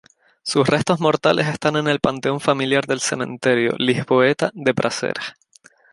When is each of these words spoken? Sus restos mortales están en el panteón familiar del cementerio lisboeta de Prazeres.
Sus 0.41 0.67
restos 0.67 0.99
mortales 0.99 1.45
están 1.45 1.75
en 1.75 1.87
el 1.87 1.99
panteón 1.99 2.39
familiar 2.39 2.87
del 2.87 3.01
cementerio 3.01 3.75
lisboeta 3.77 4.49
de 4.55 4.73
Prazeres. 4.73 5.33